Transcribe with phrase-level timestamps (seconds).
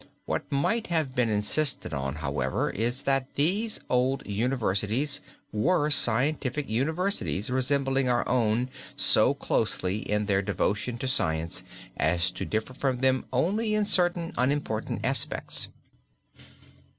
[0.25, 5.21] What might have been insisted on, however, is that these old universities
[5.53, 11.61] were scientific universities resembling our own so closely in their devotion to science
[11.97, 15.67] as to differ from them only in certain unimportant aspects.